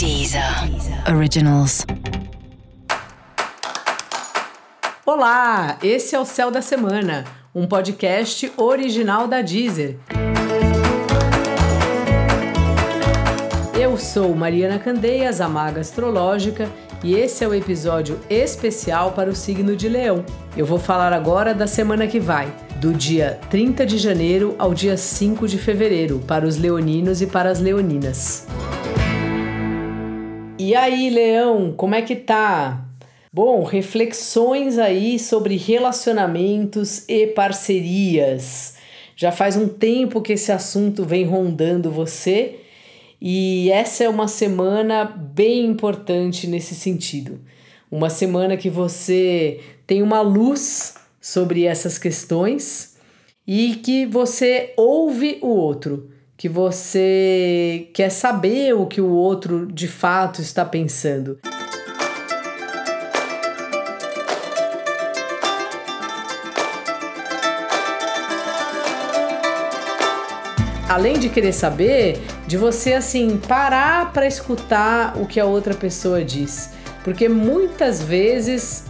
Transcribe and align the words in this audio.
Deezer 0.00 0.42
Originals. 1.14 1.84
Olá, 5.04 5.76
esse 5.82 6.16
é 6.16 6.18
o 6.18 6.24
Céu 6.24 6.50
da 6.50 6.62
Semana, 6.62 7.26
um 7.54 7.66
podcast 7.66 8.50
original 8.56 9.28
da 9.28 9.42
Deezer. 9.42 9.98
Eu 13.78 13.98
sou 13.98 14.34
Mariana 14.34 14.78
Candeias, 14.78 15.38
a 15.38 15.50
maga 15.50 15.82
astrológica, 15.82 16.66
e 17.04 17.14
esse 17.14 17.44
é 17.44 17.48
o 17.48 17.52
episódio 17.52 18.18
especial 18.30 19.12
para 19.12 19.28
o 19.28 19.36
signo 19.36 19.76
de 19.76 19.86
Leão. 19.86 20.24
Eu 20.56 20.64
vou 20.64 20.78
falar 20.78 21.12
agora 21.12 21.52
da 21.52 21.66
semana 21.66 22.06
que 22.06 22.18
vai, 22.18 22.50
do 22.76 22.94
dia 22.94 23.38
30 23.50 23.84
de 23.84 23.98
janeiro 23.98 24.54
ao 24.58 24.72
dia 24.72 24.96
5 24.96 25.46
de 25.46 25.58
fevereiro, 25.58 26.20
para 26.20 26.46
os 26.46 26.56
leoninos 26.56 27.20
e 27.20 27.26
para 27.26 27.50
as 27.50 27.60
leoninas. 27.60 28.46
E 30.70 30.74
aí, 30.76 31.10
Leão, 31.10 31.74
como 31.76 31.96
é 31.96 32.02
que 32.02 32.14
tá? 32.14 32.86
Bom, 33.32 33.64
reflexões 33.64 34.78
aí 34.78 35.18
sobre 35.18 35.56
relacionamentos 35.56 37.08
e 37.08 37.26
parcerias. 37.26 38.76
Já 39.16 39.32
faz 39.32 39.56
um 39.56 39.66
tempo 39.66 40.22
que 40.22 40.34
esse 40.34 40.52
assunto 40.52 41.04
vem 41.04 41.24
rondando 41.24 41.90
você 41.90 42.60
e 43.20 43.68
essa 43.72 44.04
é 44.04 44.08
uma 44.08 44.28
semana 44.28 45.04
bem 45.04 45.66
importante 45.66 46.46
nesse 46.46 46.76
sentido. 46.76 47.40
Uma 47.90 48.08
semana 48.08 48.56
que 48.56 48.70
você 48.70 49.58
tem 49.88 50.02
uma 50.02 50.20
luz 50.20 50.94
sobre 51.20 51.64
essas 51.64 51.98
questões 51.98 52.96
e 53.44 53.74
que 53.74 54.06
você 54.06 54.72
ouve 54.76 55.40
o 55.42 55.48
outro 55.48 56.12
que 56.40 56.48
você 56.48 57.90
quer 57.92 58.08
saber 58.08 58.72
o 58.72 58.86
que 58.86 58.98
o 58.98 59.10
outro 59.10 59.66
de 59.66 59.86
fato 59.86 60.40
está 60.40 60.64
pensando. 60.64 61.38
Além 70.88 71.18
de 71.18 71.28
querer 71.28 71.52
saber, 71.52 72.22
de 72.46 72.56
você 72.56 72.94
assim 72.94 73.36
parar 73.36 74.10
para 74.14 74.26
escutar 74.26 75.18
o 75.18 75.26
que 75.26 75.38
a 75.38 75.44
outra 75.44 75.74
pessoa 75.74 76.24
diz. 76.24 76.70
Porque 77.04 77.28
muitas 77.28 78.02
vezes 78.02 78.86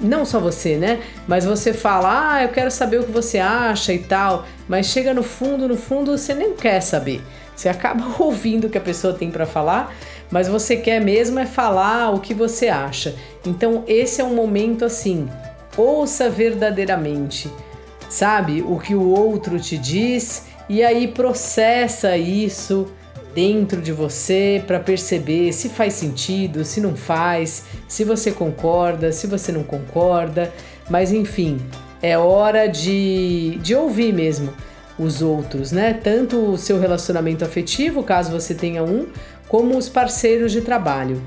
não 0.00 0.24
só 0.24 0.38
você, 0.38 0.76
né? 0.76 1.00
Mas 1.26 1.44
você 1.44 1.72
fala, 1.72 2.34
ah, 2.34 2.42
eu 2.42 2.48
quero 2.50 2.70
saber 2.70 3.00
o 3.00 3.04
que 3.04 3.12
você 3.12 3.38
acha 3.38 3.92
e 3.92 3.98
tal, 3.98 4.46
mas 4.68 4.86
chega 4.86 5.12
no 5.12 5.22
fundo, 5.22 5.68
no 5.68 5.76
fundo 5.76 6.16
você 6.16 6.34
nem 6.34 6.54
quer 6.54 6.80
saber. 6.80 7.22
Você 7.54 7.68
acaba 7.70 8.04
ouvindo 8.22 8.66
o 8.66 8.70
que 8.70 8.78
a 8.78 8.82
pessoa 8.82 9.12
tem 9.14 9.30
para 9.30 9.46
falar, 9.46 9.94
mas 10.30 10.48
você 10.48 10.76
quer 10.76 11.00
mesmo 11.00 11.38
é 11.38 11.46
falar 11.46 12.10
o 12.10 12.20
que 12.20 12.34
você 12.34 12.68
acha. 12.68 13.14
Então 13.46 13.84
esse 13.86 14.20
é 14.20 14.24
um 14.24 14.34
momento 14.34 14.84
assim, 14.84 15.28
ouça 15.76 16.28
verdadeiramente, 16.28 17.50
sabe? 18.08 18.62
O 18.62 18.78
que 18.78 18.94
o 18.94 19.08
outro 19.08 19.58
te 19.58 19.76
diz 19.78 20.46
e 20.68 20.82
aí 20.82 21.08
processa 21.08 22.16
isso 22.16 22.86
dentro 23.38 23.80
de 23.80 23.92
você 23.92 24.60
para 24.66 24.80
perceber 24.80 25.52
se 25.52 25.68
faz 25.68 25.92
sentido, 25.92 26.64
se 26.64 26.80
não 26.80 26.96
faz, 26.96 27.66
se 27.86 28.02
você 28.02 28.32
concorda, 28.32 29.12
se 29.12 29.28
você 29.28 29.52
não 29.52 29.62
concorda, 29.62 30.52
mas 30.90 31.12
enfim, 31.12 31.60
é 32.02 32.18
hora 32.18 32.66
de, 32.66 33.56
de 33.62 33.76
ouvir 33.76 34.12
mesmo 34.12 34.52
os 34.98 35.22
outros, 35.22 35.70
né? 35.70 35.94
Tanto 35.94 36.36
o 36.36 36.58
seu 36.58 36.80
relacionamento 36.80 37.44
afetivo, 37.44 38.02
caso 38.02 38.32
você 38.32 38.56
tenha 38.56 38.82
um, 38.82 39.06
como 39.46 39.78
os 39.78 39.88
parceiros 39.88 40.50
de 40.50 40.62
trabalho. 40.62 41.22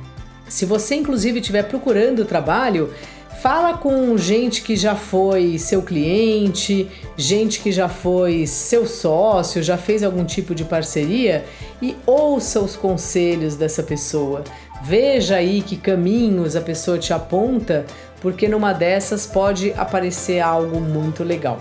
Se 0.50 0.66
você 0.66 0.96
inclusive 0.96 1.40
estiver 1.40 1.64
procurando 1.64 2.26
trabalho, 2.26 2.94
Fala 3.42 3.76
com 3.76 4.16
gente 4.20 4.62
que 4.62 4.76
já 4.76 4.96
foi 4.96 5.58
seu 5.58 5.82
cliente, 5.82 6.88
gente 7.18 7.60
que 7.60 7.72
já 7.72 7.90
foi 7.90 8.46
seu 8.46 8.86
sócio, 8.86 9.64
já 9.64 9.80
fez 9.80 10.04
algum 10.04 10.24
tipo 10.24 10.54
de 10.54 10.64
parceria 10.64 11.44
e 11.82 11.96
ouça 12.06 12.60
os 12.60 12.76
conselhos 12.76 13.56
dessa 13.56 13.82
pessoa. 13.82 14.44
Veja 14.84 15.38
aí 15.38 15.64
que 15.64 15.76
caminhos 15.76 16.56
a 16.56 16.62
pessoa 16.62 17.00
te 17.00 17.14
aponta, 17.14 17.84
porque 18.22 18.48
numa 18.48 18.74
dessas 18.74 19.26
pode 19.26 19.74
aparecer 19.74 20.40
algo 20.40 20.80
muito 20.80 21.24
legal. 21.24 21.58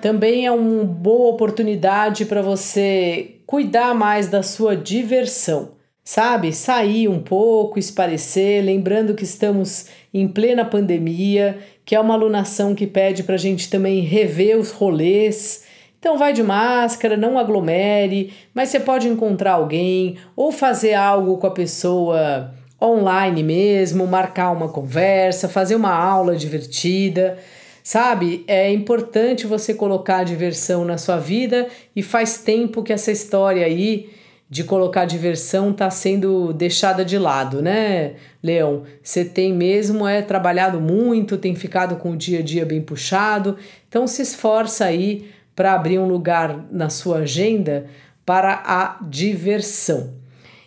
Também 0.00 0.46
é 0.46 0.52
uma 0.52 0.84
boa 0.84 1.30
oportunidade 1.30 2.24
para 2.24 2.40
você 2.40 3.38
cuidar 3.44 3.96
mais 3.96 4.28
da 4.28 4.44
sua 4.44 4.76
diversão 4.76 5.81
sabe? 6.04 6.52
Sair 6.52 7.08
um 7.08 7.20
pouco, 7.20 7.78
esparecer, 7.78 8.64
lembrando 8.64 9.14
que 9.14 9.24
estamos 9.24 9.86
em 10.12 10.26
plena 10.26 10.64
pandemia, 10.64 11.58
que 11.84 11.94
é 11.94 12.00
uma 12.00 12.14
alunação 12.14 12.74
que 12.74 12.86
pede 12.86 13.22
para 13.22 13.36
a 13.36 13.38
gente 13.38 13.70
também 13.70 14.00
rever 14.00 14.58
os 14.58 14.70
rolês. 14.70 15.64
Então 15.98 16.18
vai 16.18 16.32
de 16.32 16.42
máscara, 16.42 17.16
não 17.16 17.38
aglomere, 17.38 18.32
mas 18.52 18.68
você 18.68 18.80
pode 18.80 19.08
encontrar 19.08 19.52
alguém 19.52 20.16
ou 20.34 20.50
fazer 20.50 20.94
algo 20.94 21.38
com 21.38 21.46
a 21.46 21.50
pessoa 21.52 22.52
online 22.82 23.44
mesmo, 23.44 24.06
marcar 24.06 24.50
uma 24.50 24.68
conversa, 24.68 25.48
fazer 25.48 25.76
uma 25.76 25.94
aula 25.94 26.34
divertida. 26.34 27.38
Sabe, 27.84 28.44
é 28.46 28.72
importante 28.72 29.46
você 29.46 29.74
colocar 29.74 30.24
diversão 30.24 30.84
na 30.84 30.98
sua 30.98 31.18
vida 31.18 31.68
e 31.94 32.02
faz 32.02 32.38
tempo 32.38 32.82
que 32.82 32.92
essa 32.92 33.10
história 33.10 33.64
aí 33.64 34.08
de 34.52 34.64
colocar 34.64 35.06
diversão 35.06 35.70
está 35.70 35.88
sendo 35.88 36.52
deixada 36.52 37.06
de 37.06 37.16
lado, 37.16 37.62
né, 37.62 38.16
Leão? 38.42 38.82
Você 39.02 39.24
tem 39.24 39.50
mesmo 39.50 40.06
é 40.06 40.20
trabalhado 40.20 40.78
muito, 40.78 41.38
tem 41.38 41.54
ficado 41.54 41.96
com 41.96 42.10
o 42.10 42.16
dia 42.18 42.40
a 42.40 42.42
dia 42.42 42.66
bem 42.66 42.82
puxado, 42.82 43.56
então 43.88 44.06
se 44.06 44.20
esforça 44.20 44.84
aí 44.84 45.30
para 45.56 45.72
abrir 45.72 45.98
um 45.98 46.06
lugar 46.06 46.66
na 46.70 46.90
sua 46.90 47.20
agenda 47.20 47.86
para 48.26 48.62
a 48.66 48.98
diversão. 49.08 50.12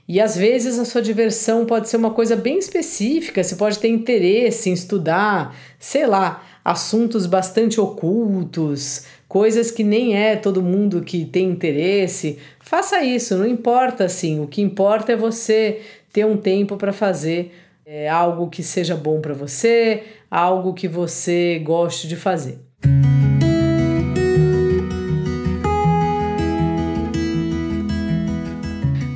E 0.08 0.20
às 0.20 0.36
vezes 0.36 0.80
a 0.80 0.86
sua 0.86 1.04
diversão 1.04 1.64
pode 1.64 1.88
ser 1.88 1.98
uma 1.98 2.10
coisa 2.10 2.36
bem 2.36 2.58
específica, 2.58 3.44
você 3.44 3.56
pode 3.56 3.78
ter 3.78 3.90
interesse 3.90 4.68
em 4.68 4.74
estudar, 4.74 5.56
sei 5.78 6.08
lá, 6.08 6.44
assuntos 6.66 7.28
bastante 7.28 7.80
ocultos, 7.80 9.06
coisas 9.28 9.70
que 9.70 9.84
nem 9.84 10.18
é 10.18 10.36
todo 10.36 10.64
mundo 10.64 11.02
que 11.02 11.24
tem 11.24 11.52
interesse. 11.52 12.40
Faça 12.60 13.04
isso, 13.04 13.38
não 13.38 13.46
importa 13.46 14.06
assim. 14.06 14.40
O 14.40 14.48
que 14.48 14.64
importa 14.64 15.12
é 15.12 15.16
você 15.16 15.82
ter 16.12 16.26
um 16.26 16.36
tempo 16.36 16.76
para 16.76 16.92
fazer 16.92 17.54
é, 17.86 18.10
algo 18.10 18.50
que 18.50 18.64
seja 18.64 18.96
bom 18.96 19.22
para 19.22 19.36
você, 19.36 20.02
algo 20.32 20.74
que 20.74 20.88
você 20.88 21.60
goste 21.64 22.08
de 22.08 22.16
fazer. 22.16 22.58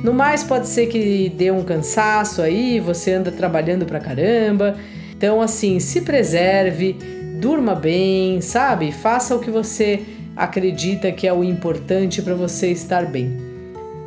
No 0.04 0.14
mais, 0.14 0.44
pode 0.44 0.68
ser 0.68 0.86
que 0.86 1.28
dê 1.30 1.50
um 1.50 1.64
cansaço 1.64 2.40
aí, 2.40 2.78
você 2.78 3.12
anda 3.12 3.32
trabalhando 3.32 3.84
pra 3.84 3.98
caramba. 3.98 4.76
Então, 5.14 5.42
assim, 5.42 5.78
se 5.78 6.00
preserve, 6.00 6.96
durma 7.40 7.74
bem, 7.74 8.40
sabe? 8.42 8.92
Faça 8.92 9.34
o 9.34 9.40
que 9.40 9.50
você 9.50 10.02
acredita 10.36 11.10
que 11.10 11.26
é 11.26 11.32
o 11.32 11.42
importante 11.42 12.20
para 12.20 12.34
você 12.34 12.70
estar 12.70 13.06
bem. 13.06 13.36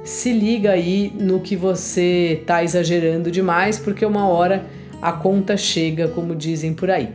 Se 0.04 0.32
liga 0.32 0.72
aí 0.72 1.12
no 1.20 1.40
que 1.40 1.56
você 1.56 2.40
está 2.42 2.64
exagerando 2.64 3.32
demais, 3.32 3.80
porque 3.80 4.06
uma 4.06 4.28
hora 4.28 4.66
a 5.02 5.12
conta 5.12 5.58
chega, 5.58 6.08
como 6.08 6.36
dizem 6.36 6.74
por 6.74 6.92
aí. 6.92 7.10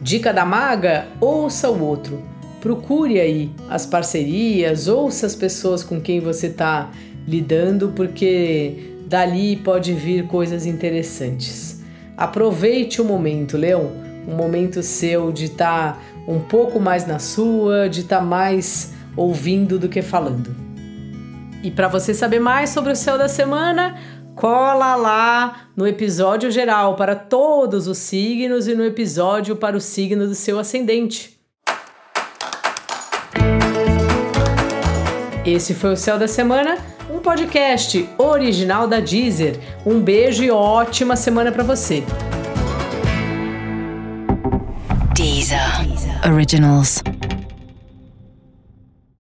Dica 0.00 0.32
da 0.32 0.44
maga: 0.44 1.06
ouça 1.20 1.70
o 1.70 1.82
outro. 1.82 2.22
Procure 2.60 3.20
aí 3.20 3.50
as 3.68 3.86
parcerias, 3.86 4.88
ouça 4.88 5.26
as 5.26 5.34
pessoas 5.34 5.82
com 5.82 6.00
quem 6.00 6.20
você 6.20 6.48
está 6.48 6.90
lidando, 7.26 7.92
porque 7.94 8.96
dali 9.06 9.56
pode 9.56 9.92
vir 9.92 10.26
coisas 10.26 10.66
interessantes. 10.66 11.82
Aproveite 12.16 13.00
o 13.00 13.04
momento, 13.04 13.56
Leão 13.56 14.04
um 14.26 14.34
momento 14.34 14.82
seu 14.82 15.30
de 15.32 15.46
estar 15.46 15.94
tá 15.94 15.98
um 16.26 16.40
pouco 16.40 16.80
mais 16.80 17.06
na 17.06 17.18
sua, 17.18 17.88
de 17.88 18.00
estar 18.00 18.18
tá 18.18 18.24
mais 18.24 18.92
ouvindo 19.16 19.78
do 19.78 19.88
que 19.88 20.02
falando. 20.02 20.54
E 21.62 21.70
para 21.70 21.88
você 21.88 22.12
saber 22.12 22.40
mais 22.40 22.70
sobre 22.70 22.92
o 22.92 22.96
céu 22.96 23.16
da 23.16 23.28
semana, 23.28 23.96
cola 24.34 24.94
lá 24.96 25.68
no 25.76 25.86
episódio 25.86 26.50
geral 26.50 26.96
para 26.96 27.14
todos 27.14 27.86
os 27.86 27.98
signos 27.98 28.68
e 28.68 28.74
no 28.74 28.84
episódio 28.84 29.56
para 29.56 29.76
o 29.76 29.80
signo 29.80 30.26
do 30.26 30.34
seu 30.34 30.58
ascendente. 30.58 31.34
Esse 35.46 35.74
foi 35.74 35.92
o 35.92 35.96
Céu 35.96 36.18
da 36.18 36.26
Semana, 36.26 36.78
um 37.10 37.18
podcast 37.18 38.08
original 38.16 38.86
da 38.86 38.98
Deezer. 38.98 39.58
Um 39.84 40.00
beijo 40.00 40.42
e 40.42 40.50
ótima 40.50 41.16
semana 41.16 41.52
para 41.52 41.62
você. 41.62 42.02
Deezer. 45.44 46.24
Originals. 46.24 47.02